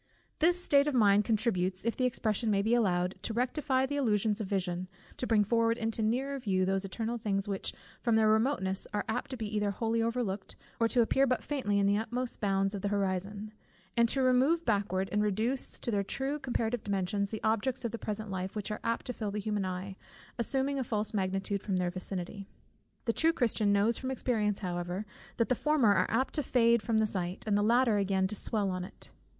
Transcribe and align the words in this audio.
This 0.39 0.59
state 0.59 0.87
of 0.87 0.95
mind 0.95 1.25
contributes, 1.25 1.85
if 1.85 1.95
the 1.95 2.05
expression 2.05 2.49
may 2.49 2.63
be 2.63 2.73
allowed, 2.73 3.13
to 3.21 3.35
rectify 3.35 3.85
the 3.85 3.97
illusions 3.97 4.41
of 4.41 4.47
vision, 4.47 4.87
to 5.17 5.27
bring 5.27 5.43
forward 5.43 5.77
into 5.77 6.01
nearer 6.01 6.39
view 6.39 6.65
those 6.65 6.83
eternal 6.83 7.19
things 7.19 7.47
which 7.47 7.71
from 8.01 8.15
their 8.15 8.27
remoteness 8.27 8.87
are 8.95 9.05
apt 9.07 9.29
to 9.29 9.37
be 9.37 9.55
either 9.55 9.69
wholly 9.69 10.01
overlooked, 10.01 10.55
or 10.79 10.87
to 10.87 11.01
appear 11.01 11.27
but 11.27 11.43
faintly 11.43 11.77
in 11.77 11.85
the 11.85 11.99
utmost 11.99 12.41
bounds 12.41 12.73
of 12.73 12.81
the 12.81 12.87
horizon; 12.87 13.53
and 13.95 14.09
to 14.09 14.23
remove 14.23 14.65
backward, 14.65 15.07
and 15.11 15.21
reduce 15.21 15.77
to 15.77 15.91
their 15.91 16.01
true 16.03 16.39
comparative 16.39 16.83
dimensions, 16.83 17.29
the 17.29 17.43
objects 17.43 17.85
of 17.85 17.91
the 17.91 17.99
present 17.99 18.31
life, 18.31 18.55
which 18.55 18.71
are 18.71 18.79
apt 18.83 19.05
to 19.05 19.13
fill 19.13 19.29
the 19.29 19.37
human 19.39 19.65
eye, 19.65 19.95
assuming 20.39 20.79
a 20.79 20.83
false 20.83 21.13
magnitude 21.13 21.61
from 21.61 21.77
their 21.77 21.91
vicinity. 21.91 22.47
The 23.05 23.13
true 23.13 23.33
Christian 23.33 23.71
knows 23.71 23.99
from 23.99 24.09
experience 24.09 24.57
however, 24.61 25.05
that 25.37 25.49
the 25.49 25.53
former 25.53 25.93
are 25.93 26.09
apt 26.09 26.33
to 26.33 26.41
fade 26.41 26.81
from 26.81 26.97
the 26.97 27.05
sight, 27.05 27.43
and 27.45 27.55
the 27.55 27.61
latter 27.61 27.97
again 27.97 28.25
to 28.25 28.35
swell 28.35 28.71
on 28.71 28.83
it. 28.83 29.11